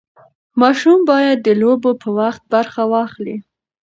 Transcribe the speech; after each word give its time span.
ماشوم 0.61 0.99
باید 1.09 1.37
د 1.43 1.47
لوبو 1.61 1.91
په 2.01 2.09
وخت 2.19 2.41
برخه 2.53 2.83
واخلي. 2.93 3.37